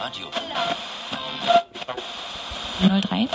[0.00, 0.30] Radio.
[2.80, 3.28] 03.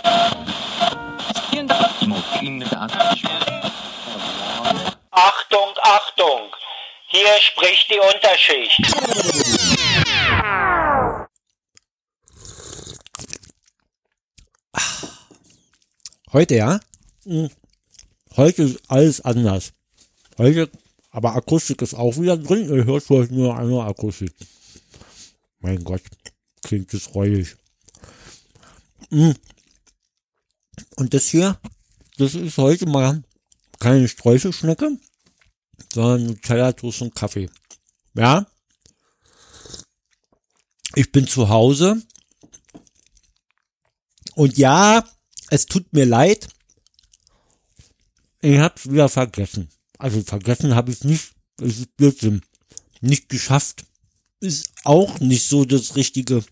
[1.50, 2.16] Vielen Dank, Timo.
[2.42, 3.20] Ihnen mit der Antwort.
[5.12, 6.56] Achtung, Achtung!
[7.08, 8.82] Hier spricht die Unterschicht.
[16.32, 16.80] Heute ja.
[17.26, 17.50] Hm.
[18.38, 19.74] Heute ist alles anders.
[20.38, 20.72] Heute,
[21.12, 22.74] aber Akustik ist auch wieder drin.
[22.74, 24.34] Ihr hört vielleicht nur einmal Akustik.
[25.60, 26.02] Mein Gott,
[26.64, 27.56] klingt das reuig.
[29.10, 29.36] Hm.
[30.96, 31.60] Und das hier,
[32.18, 33.24] das ist heute mal
[33.80, 34.98] keine Streuselschnecke,
[35.94, 37.50] sondern Nutella, Toast und Kaffee.
[38.16, 38.48] Ja.
[40.96, 42.02] Ich bin zu Hause.
[44.36, 45.08] Und ja,
[45.50, 46.48] es tut mir leid.
[48.42, 49.70] Ich hab's wieder vergessen.
[49.98, 51.34] Also vergessen habe ich nicht.
[51.60, 52.42] Es ist Blödsinn.
[53.02, 53.86] Nicht geschafft.
[54.44, 56.44] Ist auch nicht so das richtige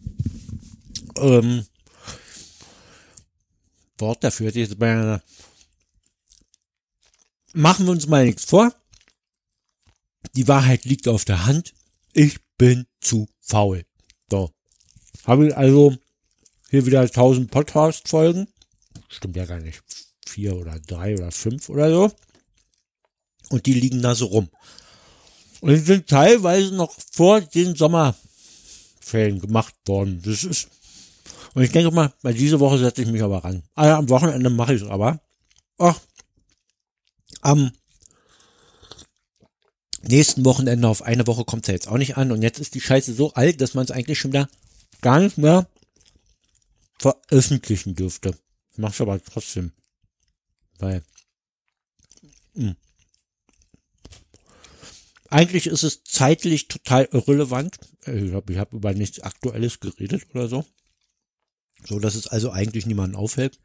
[1.17, 1.65] ähm,
[3.97, 4.49] Wort dafür.
[7.51, 8.73] Machen wir uns mal nichts vor.
[10.37, 11.73] Die Wahrheit liegt auf der Hand.
[12.13, 13.85] Ich bin zu faul.
[14.29, 14.51] So.
[15.25, 15.97] Habe ich also
[16.69, 18.47] hier wieder 1000 Podcast-Folgen.
[19.09, 19.83] Stimmt ja gar nicht.
[20.25, 22.15] Vier oder drei oder fünf oder so.
[23.49, 24.49] Und die liegen da so rum.
[25.61, 30.21] Und die sind teilweise noch vor den Sommerferien gemacht worden.
[30.23, 30.67] Das ist,
[31.53, 33.63] und ich denke mal, bei dieser Woche setze ich mich aber ran.
[33.75, 35.21] Also am Wochenende mache ich es aber.
[35.77, 35.99] Ach,
[37.41, 37.71] am
[40.01, 42.31] nächsten Wochenende auf eine Woche kommt es ja jetzt auch nicht an.
[42.31, 44.49] Und jetzt ist die Scheiße so alt, dass man es eigentlich schon wieder
[45.01, 45.67] gar nicht mehr
[46.99, 48.35] veröffentlichen dürfte.
[48.77, 49.73] Mach's aber trotzdem.
[50.79, 51.03] Weil.
[52.53, 52.75] Mh.
[55.31, 57.79] Eigentlich ist es zeitlich total irrelevant.
[58.05, 60.65] Ich habe hab über nichts Aktuelles geredet oder so.
[61.85, 63.57] So, dass es also eigentlich niemanden aufhält.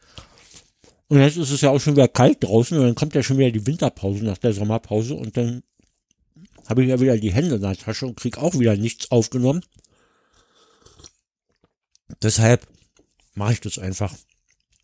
[1.09, 3.39] Und jetzt ist es ja auch schon wieder kalt draußen und dann kommt ja schon
[3.39, 5.65] wieder die Winterpause nach der Sommerpause und dann
[6.69, 9.63] habe ich ja wieder die Hände in der Tasche und krieg auch wieder nichts aufgenommen.
[12.23, 12.65] Deshalb
[13.35, 14.15] mache ich das einfach.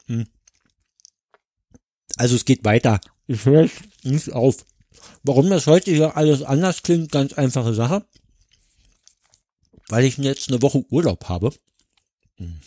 [0.06, 0.27] Hm.
[2.17, 3.01] Also es geht weiter.
[3.29, 3.69] Ich höre
[4.03, 4.65] nicht auf.
[5.23, 8.05] Warum das heute hier alles anders klingt, ganz einfache Sache.
[9.89, 11.53] Weil ich jetzt eine Woche Urlaub habe.
[12.37, 12.61] Hm.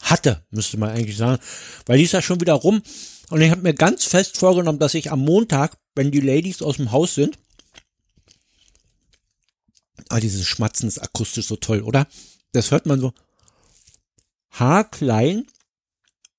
[0.00, 1.40] Hatte, müsste man eigentlich sagen.
[1.86, 2.82] Weil die ist ja schon wieder rum.
[3.30, 6.76] Und ich habe mir ganz fest vorgenommen, dass ich am Montag, wenn die Ladies aus
[6.76, 7.38] dem Haus sind,
[10.08, 12.06] ah, dieses Schmatzen ist akustisch so toll, oder?
[12.52, 13.12] Das hört man so
[14.50, 15.46] haarklein.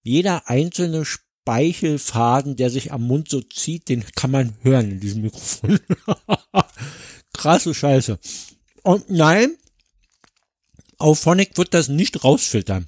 [0.04, 1.06] Jeder einzelne
[1.44, 5.80] Speichelfaden, der sich am Mund so zieht, den kann man hören in diesem Mikrofon.
[7.34, 8.18] Krasse Scheiße.
[8.81, 9.58] Und nein,
[10.98, 12.88] auf Phonic wird das nicht rausfiltern.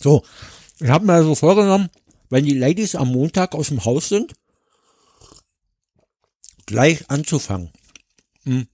[0.00, 0.24] So,
[0.78, 1.90] ich habe mir also vorgenommen,
[2.30, 4.34] wenn die Ladies am Montag aus dem Haus sind,
[6.66, 7.72] gleich anzufangen.
[8.44, 8.68] Hm.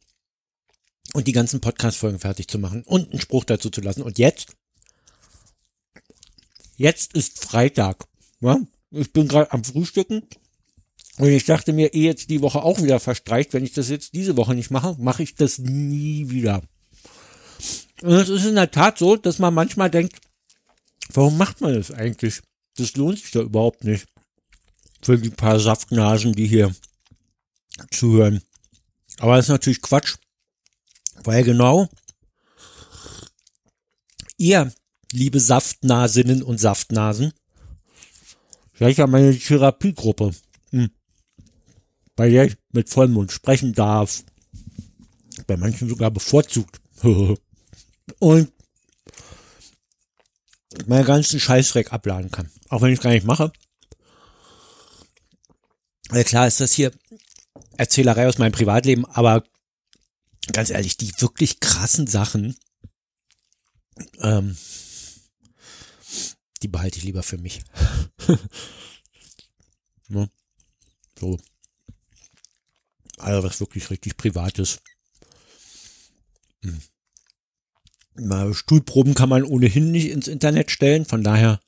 [1.14, 4.02] Und die ganzen Podcast-Folgen fertig zu machen und einen Spruch dazu zu lassen.
[4.02, 4.54] Und jetzt?
[6.76, 8.06] Jetzt ist Freitag.
[8.44, 8.60] Ja?
[8.90, 10.22] Ich bin gerade am Frühstücken.
[11.18, 14.14] Und ich dachte mir, eh jetzt die Woche auch wieder verstreicht, wenn ich das jetzt
[14.14, 16.62] diese Woche nicht mache, mache ich das nie wieder.
[18.02, 20.20] Und es ist in der Tat so, dass man manchmal denkt,
[21.12, 22.40] warum macht man das eigentlich?
[22.76, 24.06] Das lohnt sich doch überhaupt nicht.
[25.02, 26.74] Für die paar Saftnasen, die hier
[27.90, 28.42] zuhören.
[29.18, 30.16] Aber das ist natürlich Quatsch.
[31.22, 31.88] Weil genau
[34.36, 34.72] ihr,
[35.12, 37.32] liebe Saftnasinnen und Saftnasen,
[38.78, 40.32] seid ja meine Therapiegruppe,
[40.70, 40.90] hm,
[42.16, 44.24] bei der ich mit Vollmond sprechen darf.
[45.46, 46.80] Bei manchen sogar bevorzugt.
[48.18, 48.52] und
[50.86, 52.50] meinen ganzen Scheißdreck abladen kann.
[52.68, 53.52] Auch wenn ich gar nicht mache.
[56.12, 56.92] Ja, klar ist das hier
[57.76, 59.44] Erzählerei aus meinem Privatleben, aber
[60.52, 62.56] ganz ehrlich, die wirklich krassen Sachen,
[64.20, 64.56] ähm,
[66.62, 67.62] die behalte ich lieber für mich.
[70.08, 70.30] ne?
[71.18, 71.38] So.
[73.18, 74.80] Also was wirklich richtig Privates.
[76.62, 76.82] Hm.
[78.54, 81.60] Stuhlproben kann man ohnehin nicht ins Internet stellen, von daher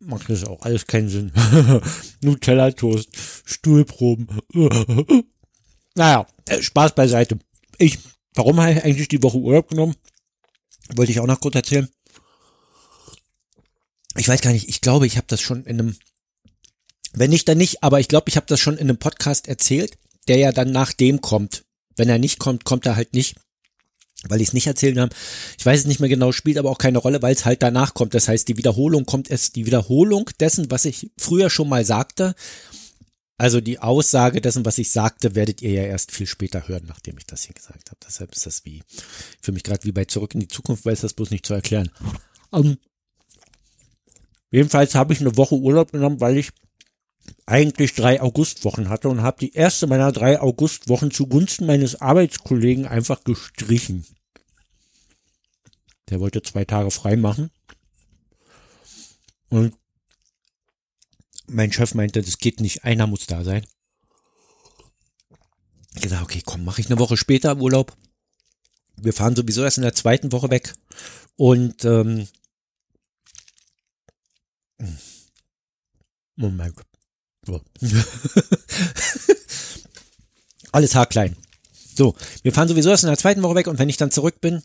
[0.00, 1.32] macht das auch alles keinen Sinn.
[2.22, 3.08] Nutella-Toast,
[3.44, 4.28] Stuhlproben.
[5.94, 7.38] naja, äh, Spaß beiseite.
[7.78, 7.98] Ich,
[8.34, 9.94] warum habe ich eigentlich die Woche Urlaub genommen?
[10.96, 11.88] Wollte ich auch noch kurz erzählen.
[14.20, 15.96] Ich weiß gar nicht, ich glaube, ich habe das schon in einem,
[17.14, 19.96] wenn nicht, dann nicht, aber ich glaube, ich habe das schon in einem Podcast erzählt,
[20.28, 21.64] der ja dann nach dem kommt.
[21.96, 23.36] Wenn er nicht kommt, kommt er halt nicht.
[24.28, 25.14] weil ich es nicht erzählen habe.
[25.58, 27.94] Ich weiß es nicht mehr genau, spielt aber auch keine Rolle, weil es halt danach
[27.94, 28.12] kommt.
[28.14, 32.34] Das heißt, die Wiederholung kommt es, die Wiederholung dessen, was ich früher schon mal sagte.
[33.38, 37.16] Also die Aussage dessen, was ich sagte, werdet ihr ja erst viel später hören, nachdem
[37.16, 37.98] ich das hier gesagt habe.
[38.06, 38.82] Deshalb ist das wie
[39.40, 41.54] für mich gerade wie bei Zurück in die Zukunft, weil es das bloß nicht zu
[41.54, 41.90] erklären.
[42.50, 42.76] Um,
[44.50, 46.50] jedenfalls habe ich eine Woche Urlaub genommen, weil ich
[47.46, 53.24] eigentlich drei Augustwochen hatte und habe die erste meiner drei Augustwochen zugunsten meines Arbeitskollegen einfach
[53.24, 54.04] gestrichen.
[56.08, 57.50] Der wollte zwei Tage frei machen.
[59.48, 59.74] Und
[61.46, 63.66] mein Chef meinte, das geht nicht, einer muss da sein.
[65.94, 67.96] Ich gesagt, okay, komm, mache ich eine Woche später Urlaub.
[68.96, 70.74] Wir fahren sowieso erst in der zweiten Woche weg.
[71.36, 72.28] Und ähm,
[76.40, 76.74] Moment.
[77.46, 77.60] So.
[80.72, 81.36] Alles haarklein.
[81.94, 84.40] So, wir fahren sowieso erst in der zweiten Woche weg und wenn ich dann zurück
[84.40, 84.62] bin,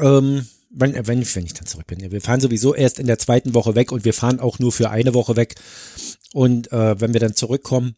[0.00, 3.54] ähm, wenn, wenn, wenn ich dann zurück bin, wir fahren sowieso erst in der zweiten
[3.54, 5.56] Woche weg und wir fahren auch nur für eine Woche weg.
[6.32, 7.94] Und äh, wenn wir dann zurückkommen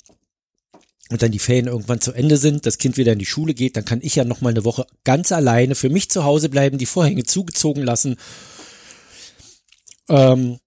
[1.11, 3.77] und dann die Ferien irgendwann zu Ende sind, das Kind wieder in die Schule geht,
[3.77, 6.87] dann kann ich ja nochmal eine Woche ganz alleine für mich zu Hause bleiben, die
[6.87, 8.17] Vorhänge zugezogen lassen.
[10.09, 10.59] Ähm,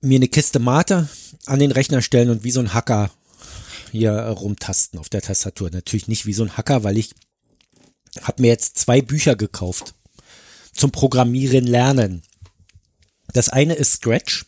[0.00, 1.08] mir eine Kiste Mate
[1.46, 3.10] an den Rechner stellen und wie so ein Hacker
[3.90, 5.70] hier rumtasten auf der Tastatur.
[5.70, 7.14] Natürlich nicht wie so ein Hacker, weil ich
[8.22, 9.94] habe mir jetzt zwei Bücher gekauft
[10.72, 12.22] zum Programmieren lernen.
[13.32, 14.46] Das eine ist Scratch.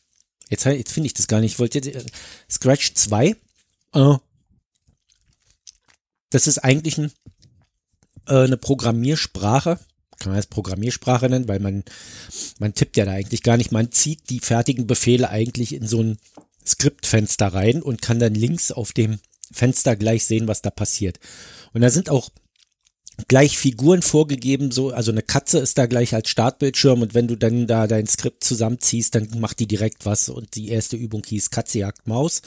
[0.48, 1.52] Jetzt, jetzt finde ich das gar nicht.
[1.52, 2.10] Ich wollte jetzt,
[2.50, 3.36] Scratch 2.
[3.94, 4.14] Äh,
[6.30, 7.12] das ist eigentlich ein,
[8.26, 9.78] äh, eine Programmiersprache,
[10.22, 11.82] kann man das Programmiersprache nennen, weil man,
[12.60, 13.72] man tippt ja da eigentlich gar nicht.
[13.72, 16.18] Man zieht die fertigen Befehle eigentlich in so ein
[16.64, 19.18] Skriptfenster rein und kann dann links auf dem
[19.52, 21.18] Fenster gleich sehen, was da passiert.
[21.72, 22.30] Und da sind auch
[23.28, 27.36] gleich Figuren vorgegeben, so, also eine Katze ist da gleich als Startbildschirm und wenn du
[27.36, 31.50] dann da dein Skript zusammenziehst, dann macht die direkt was und die erste Übung hieß
[31.50, 32.42] Katze jagt Maus.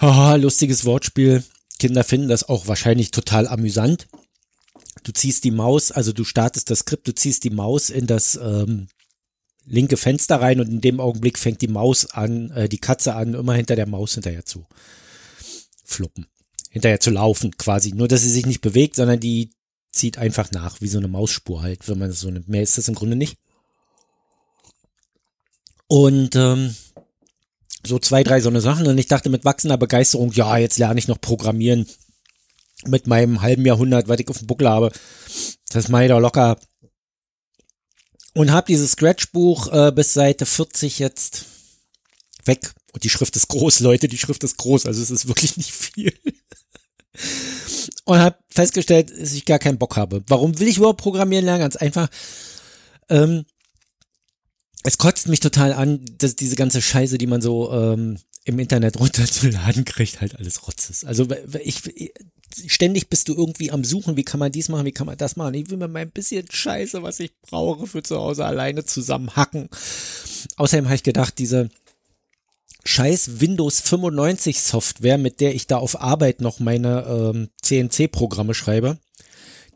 [0.00, 1.44] Haha, lustiges Wortspiel.
[1.78, 4.08] Kinder finden das auch wahrscheinlich total amüsant
[5.02, 8.36] du ziehst die Maus, also du startest das Skript, du ziehst die Maus in das
[8.36, 8.88] ähm,
[9.64, 13.34] linke Fenster rein und in dem Augenblick fängt die Maus an, äh, die Katze an,
[13.34, 14.66] immer hinter der Maus hinterher zu
[15.84, 16.26] fluppen.
[16.70, 17.92] Hinterher zu laufen quasi.
[17.92, 19.50] Nur, dass sie sich nicht bewegt, sondern die
[19.90, 22.48] zieht einfach nach, wie so eine Mausspur halt, wenn man das so nimmt.
[22.48, 23.36] Mehr ist das im Grunde nicht.
[25.86, 26.74] Und ähm,
[27.84, 28.86] so zwei, drei so eine Sachen.
[28.86, 31.86] Und ich dachte mit wachsender Begeisterung, ja, jetzt lerne ich noch Programmieren
[32.86, 34.92] mit meinem halben Jahrhundert, was ich auf dem Buckel habe.
[35.70, 36.58] Das mache ich doch locker.
[38.34, 41.44] Und habe dieses Scratch-Buch äh, bis Seite 40 jetzt
[42.44, 42.72] weg.
[42.92, 45.72] Und die Schrift ist groß, Leute, die Schrift ist groß, also es ist wirklich nicht
[45.72, 46.12] viel.
[48.04, 50.22] Und habe festgestellt, dass ich gar keinen Bock habe.
[50.28, 51.60] Warum will ich überhaupt programmieren lernen?
[51.60, 52.08] Ganz einfach.
[53.08, 53.44] Ähm,
[54.82, 58.98] es kotzt mich total an, dass diese ganze Scheiße, die man so ähm, im Internet
[58.98, 61.04] runterzuladen kriegt, halt alles Rotz ist.
[61.04, 61.28] Also
[61.62, 61.82] ich,
[62.66, 65.36] ständig bist du irgendwie am Suchen, wie kann man dies machen, wie kann man das
[65.36, 65.54] machen.
[65.54, 69.68] Ich will mir mal ein bisschen Scheiße, was ich brauche für zu Hause alleine zusammenhacken.
[70.56, 71.70] Außerdem habe ich gedacht, diese
[72.84, 78.98] scheiß Windows 95 Software, mit der ich da auf Arbeit noch meine ähm, CNC-Programme schreibe,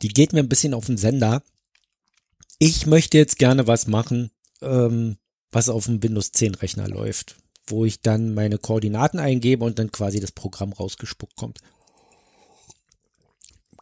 [0.01, 1.41] die geht mir ein bisschen auf den Sender.
[2.59, 5.17] Ich möchte jetzt gerne was machen, ähm,
[5.51, 7.37] was auf dem Windows 10 Rechner läuft,
[7.67, 11.59] wo ich dann meine Koordinaten eingebe und dann quasi das Programm rausgespuckt kommt.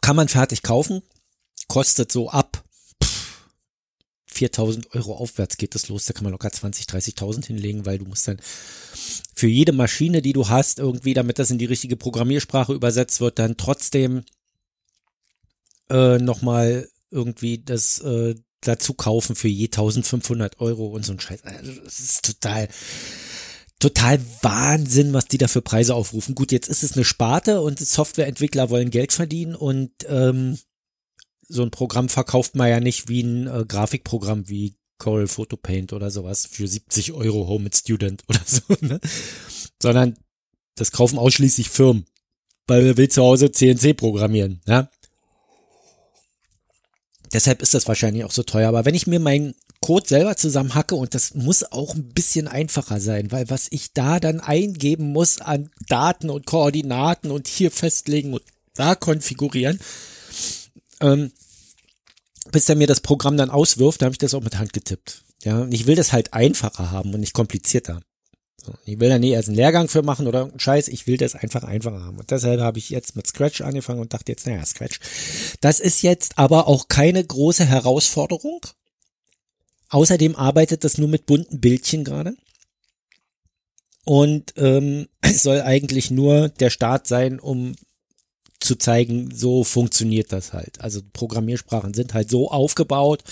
[0.00, 1.02] Kann man fertig kaufen,
[1.68, 2.62] kostet so ab
[4.36, 6.04] 4000 Euro aufwärts geht das los.
[6.04, 8.38] Da kann man locker 20, 30.000 hinlegen, weil du musst dann
[9.34, 13.38] für jede Maschine, die du hast, irgendwie, damit das in die richtige Programmiersprache übersetzt wird,
[13.38, 14.22] dann trotzdem
[15.88, 21.44] äh, nochmal irgendwie das äh, dazu kaufen für je 1500 Euro und so ein Scheiß.
[21.44, 22.68] Also, das ist total,
[23.78, 26.34] total Wahnsinn, was die da für Preise aufrufen.
[26.34, 30.58] Gut, jetzt ist es eine Sparte und Softwareentwickler wollen Geld verdienen und ähm,
[31.48, 35.92] so ein Programm verkauft man ja nicht wie ein äh, Grafikprogramm wie Corel Photo Paint
[35.92, 39.00] oder sowas für 70 Euro Home Student oder so, ne?
[39.80, 40.16] Sondern
[40.74, 42.06] das kaufen ausschließlich Firmen,
[42.66, 44.90] weil wir will zu Hause CNC programmieren, ja?
[47.32, 48.68] Deshalb ist das wahrscheinlich auch so teuer.
[48.68, 53.00] Aber wenn ich mir mein Code selber zusammenhacke und das muss auch ein bisschen einfacher
[53.00, 58.32] sein, weil was ich da dann eingeben muss an Daten und Koordinaten und hier festlegen
[58.32, 58.42] und
[58.74, 59.78] da konfigurieren,
[61.00, 61.32] ähm,
[62.52, 65.22] bis er mir das Programm dann auswirft, da habe ich das auch mit Hand getippt.
[65.44, 68.00] Ja, und ich will das halt einfacher haben und nicht komplizierter.
[68.84, 71.34] Ich will da nie erst einen Lehrgang für machen oder irgendeinen Scheiß, ich will das
[71.34, 72.18] einfach einfacher haben.
[72.18, 74.98] Und deshalb habe ich jetzt mit Scratch angefangen und dachte jetzt, naja, Scratch.
[75.60, 78.60] Das ist jetzt aber auch keine große Herausforderung.
[79.90, 82.36] Außerdem arbeitet das nur mit bunten Bildchen gerade.
[84.04, 87.74] Und ähm, es soll eigentlich nur der Start sein, um
[88.58, 90.80] zu zeigen, so funktioniert das halt.
[90.80, 93.22] Also Programmiersprachen sind halt so aufgebaut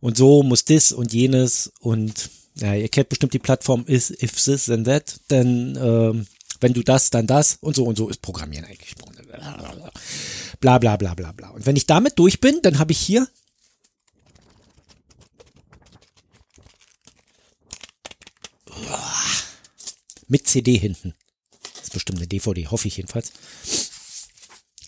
[0.00, 4.42] und so muss das und jenes und ja, ihr kennt bestimmt die Plattform is, if
[4.42, 6.26] this then that, denn ähm,
[6.60, 8.94] wenn du das, dann das und so und so ist Programmieren eigentlich.
[10.60, 11.48] Bla bla bla bla bla.
[11.50, 13.26] Und wenn ich damit durch bin, dann habe ich hier
[20.30, 21.14] mit CD hinten.
[21.74, 23.32] Das ist bestimmt eine DVD, hoffe ich jedenfalls.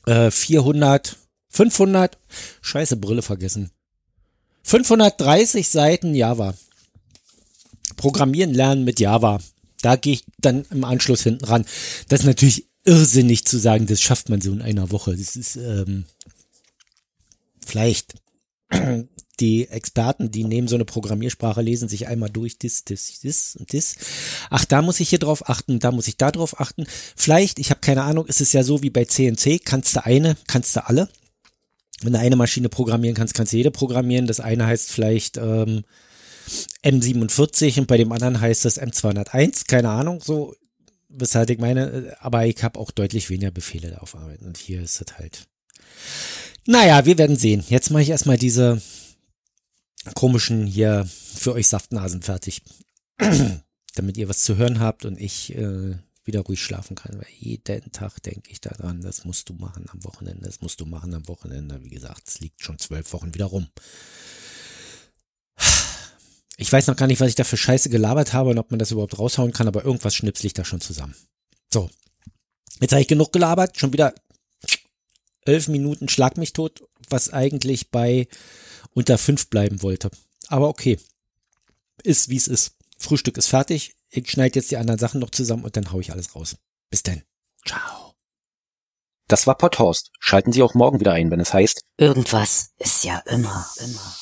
[0.06, 1.18] Äh, 400,
[1.48, 2.18] 500,
[2.62, 3.70] scheiße, Brille vergessen.
[4.62, 6.54] 530 Seiten Java.
[7.96, 9.40] Programmieren lernen mit Java.
[9.82, 11.66] Da gehe ich dann im Anschluss hinten ran.
[12.08, 15.16] Das ist natürlich irrsinnig zu sagen, das schafft man so in einer Woche.
[15.16, 16.04] Das ist ähm,
[17.64, 18.14] vielleicht
[19.40, 23.72] die Experten, die nehmen so eine Programmiersprache, lesen sich einmal durch, das, das, das und
[23.72, 23.96] das.
[24.50, 26.86] Ach, da muss ich hier drauf achten, da muss ich da drauf achten.
[27.16, 30.36] Vielleicht, ich habe keine Ahnung, ist es ja so wie bei CNC, kannst du eine,
[30.46, 31.08] kannst du alle.
[32.02, 34.26] Wenn du eine Maschine programmieren kannst, kannst du jede programmieren.
[34.26, 35.84] Das eine heißt vielleicht ähm,
[36.84, 40.54] M47 und bei dem anderen heißt es M201, keine Ahnung, so
[41.08, 45.00] weshalb ich meine, aber ich habe auch deutlich weniger Befehle auf Arbeit und hier ist
[45.00, 45.46] es halt.
[46.66, 47.64] Naja, wir werden sehen.
[47.68, 48.80] Jetzt mache ich erstmal diese
[50.14, 52.62] komischen hier für euch Saftnasen fertig,
[53.94, 57.92] damit ihr was zu hören habt und ich äh, wieder ruhig schlafen kann, weil jeden
[57.92, 61.26] Tag denke ich daran, das musst du machen am Wochenende, das musst du machen am
[61.28, 61.82] Wochenende.
[61.82, 63.68] Wie gesagt, es liegt schon zwölf Wochen wieder rum.
[66.58, 68.78] Ich weiß noch gar nicht, was ich da für Scheiße gelabert habe und ob man
[68.78, 71.14] das überhaupt raushauen kann, aber irgendwas schnipsel ich da schon zusammen.
[71.72, 71.90] So.
[72.80, 74.14] Jetzt habe ich genug gelabert, schon wieder
[75.44, 78.28] elf Minuten schlag mich tot, was eigentlich bei
[78.94, 80.10] unter fünf bleiben wollte.
[80.48, 80.98] Aber okay.
[82.02, 82.76] Ist wie es ist.
[82.98, 83.94] Frühstück ist fertig.
[84.10, 86.56] Ich schneide jetzt die anderen Sachen noch zusammen und dann hau ich alles raus.
[86.90, 87.22] Bis denn.
[87.66, 88.14] Ciao.
[89.28, 90.10] Das war Potthorst.
[90.20, 94.16] Schalten Sie auch morgen wieder ein, wenn es heißt Irgendwas ist ja immer, immer.